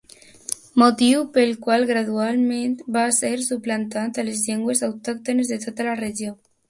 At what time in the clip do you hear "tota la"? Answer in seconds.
5.67-5.95